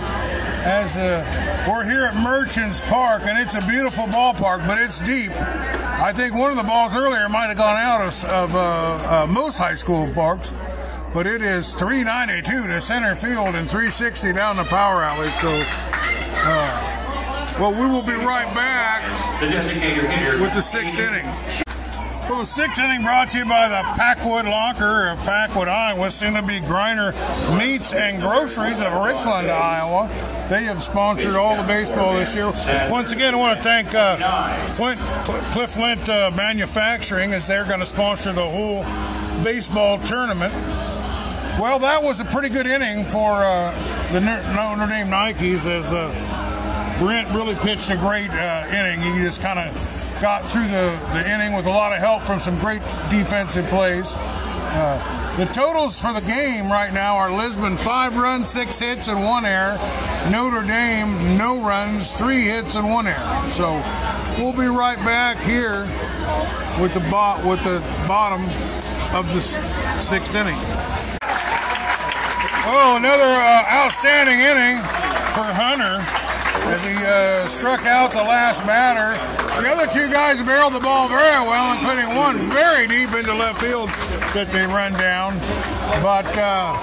[0.63, 5.31] as uh, we're here at Merchants Park, and it's a beautiful ballpark, but it's deep.
[5.33, 9.27] I think one of the balls earlier might have gone out of, of uh, uh,
[9.27, 10.53] most high school parks,
[11.13, 15.29] but it is 392 to center field and 360 down the power alley.
[15.29, 15.49] So,
[16.43, 17.00] uh,
[17.59, 19.01] well, we will be right back
[19.41, 21.25] with the sixth inning.
[22.29, 26.35] Well, the sixth inning brought to you by the Packwood Locker of Packwood, Iowa, soon
[26.35, 27.13] to be Griner
[27.57, 30.07] Meats and Groceries of Richland, Iowa.
[30.47, 32.45] They have sponsored all the baseball this year.
[32.89, 34.15] Once again, I want to thank uh,
[34.73, 34.99] Flint,
[35.51, 38.83] Cliff Flint uh, Manufacturing as they're going to sponsor the whole
[39.43, 40.53] baseball tournament.
[41.59, 43.71] Well, that was a pretty good inning for uh,
[44.13, 46.09] the Notre Dame Nikes as uh,
[47.01, 49.01] Brent really pitched a great uh, inning.
[49.01, 49.73] He just kind of
[50.21, 54.13] got through the, the inning with a lot of help from some great defensive plays.
[54.13, 59.23] Uh, the totals for the game right now are Lisbon five runs, six hits, and
[59.23, 59.79] one error.
[60.29, 63.47] Notre Dame no runs, three hits, and one error.
[63.47, 63.81] So
[64.37, 65.81] we'll be right back here
[66.79, 68.43] with the bot with the bottom
[69.17, 69.41] of the
[69.99, 70.53] sixth inning.
[72.63, 74.77] Oh, another uh, outstanding inning
[75.33, 76.20] for Hunter
[76.69, 79.17] as he uh, struck out the last batter.
[79.61, 83.61] The other two guys barreled the ball very well, including one very deep into left
[83.61, 83.89] field
[84.33, 85.33] that they run down.
[86.01, 86.79] But uh,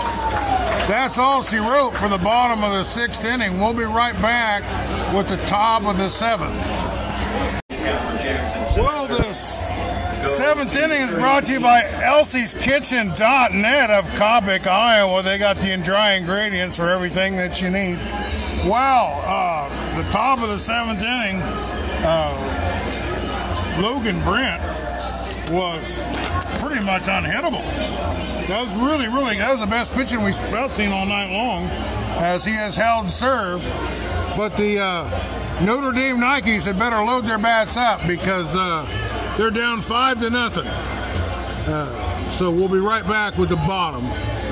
[0.87, 3.61] that's all she wrote for the bottom of the sixth inning.
[3.61, 4.63] We'll be right back
[5.15, 6.57] with the top of the seventh.
[8.77, 9.67] Well, this
[10.37, 15.23] seventh inning is brought to you by Elsie's Kitchen.net of Cobbic, Iowa.
[15.23, 17.99] They got the dry ingredients for everything that you need.
[18.67, 21.41] Well, uh, the top of the seventh inning,
[22.05, 22.35] uh,
[23.81, 24.63] Logan Brent
[25.51, 26.03] was
[26.61, 27.65] pretty much unhittable.
[28.49, 30.35] That was really, really, that was the best pitching we've
[30.73, 31.65] seen all night long
[32.19, 33.63] as he has held serve.
[34.37, 38.87] But the uh, Notre Dame Nikes had better load their bats up because uh,
[39.37, 40.67] they're down five to nothing.
[40.67, 41.87] Uh,
[42.19, 44.05] so we'll be right back with the bottom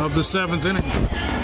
[0.02, 1.35] of the seventh inning.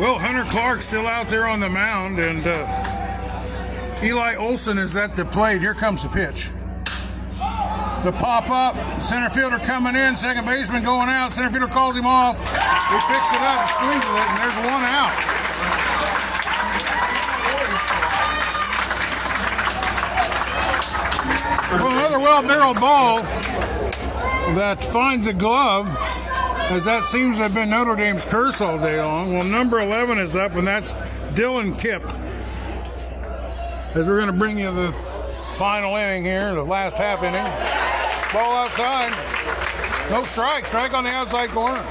[0.00, 5.14] Well, Hunter Clark's still out there on the mound, and uh, Eli Olson is at
[5.14, 5.60] the plate.
[5.60, 6.48] Here comes the pitch.
[7.36, 11.34] The pop up, center fielder coming in, second baseman going out.
[11.34, 12.38] Center fielder calls him off.
[12.38, 15.12] He picks it up, squeezes it, and there's one out.
[21.76, 23.20] Well, another well-barreled ball
[24.56, 25.86] that finds a glove
[26.70, 29.32] as that seems to have been Notre Dame's curse all day long.
[29.32, 30.92] Well, number 11 is up, and that's
[31.34, 32.02] Dylan Kipp.
[33.96, 34.92] As we're going to bring you the
[35.56, 37.42] final inning here, the last half inning.
[38.32, 39.10] Ball outside.
[40.10, 40.64] No strike.
[40.64, 41.84] Strike on the outside corner.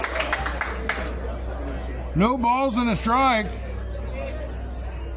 [2.16, 3.48] No balls in the strike.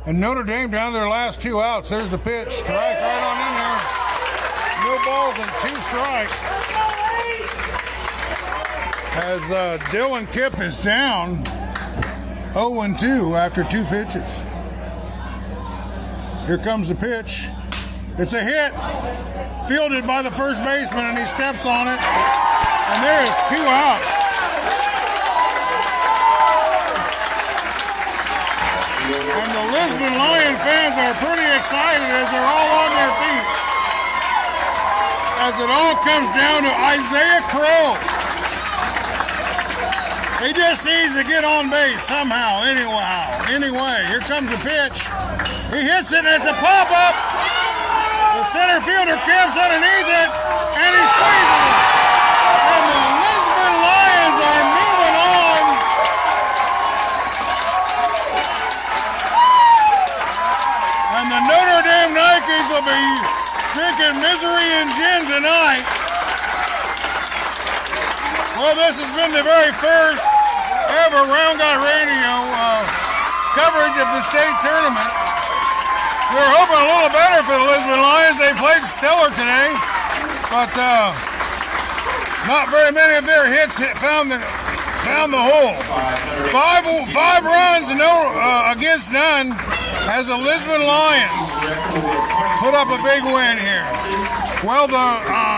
[0.06, 1.88] And Notre Dame down their last two outs.
[1.88, 2.50] There's the pitch.
[2.50, 4.96] Strike right on in there.
[4.96, 6.61] No balls and two strikes
[9.14, 11.44] as uh, Dylan Kipp is down
[12.54, 14.44] 0 2 after two pitches.
[16.48, 17.48] Here comes the pitch.
[18.16, 18.72] It's a hit,
[19.68, 22.00] fielded by the first baseman, and he steps on it.
[22.00, 24.12] And there is two outs.
[29.12, 33.46] And the Lisbon Lion fans are pretty excited as they're all on their feet.
[35.36, 38.11] As it all comes down to Isaiah Crowe.
[40.42, 43.30] He just needs to get on base somehow, anyhow.
[43.46, 45.06] Anyway, here comes the pitch.
[45.70, 47.14] He hits it, and it's a pop-up.
[48.34, 50.28] The center fielder camps underneath it,
[50.82, 51.78] and he squeezes it.
[52.58, 55.62] And the Lisbon Lions are moving on.
[61.22, 63.04] And the Notre Dame Nikes will be
[63.78, 65.86] drinking misery and gin tonight.
[68.58, 70.31] Well, this has been the very first
[71.02, 72.86] ever Round Guy Radio uh,
[73.58, 75.10] coverage of the state tournament.
[76.30, 78.38] We were hoping a little better for the Lisbon Lions.
[78.38, 79.74] They played stellar today,
[80.46, 81.10] but uh,
[82.46, 84.38] not very many of their hits hit, found the
[85.02, 85.74] found the hole.
[86.54, 89.50] Five five runs, no uh, against none,
[90.06, 91.46] as the Lisbon Lions
[92.62, 93.86] put up a big win here.
[94.62, 95.51] Well, the uh,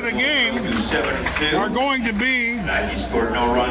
[0.00, 0.54] of the game
[1.56, 2.56] are going to be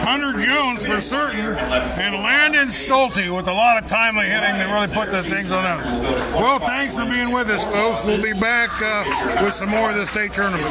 [0.05, 1.57] Hunter Jones for certain,
[1.97, 5.65] and Landon Stolte with a lot of timely hitting that really put the things on
[5.65, 5.86] us.
[6.34, 8.05] Well, thanks for being with us, folks.
[8.05, 9.03] We'll be back uh,
[9.43, 10.65] with some more of the state tournament.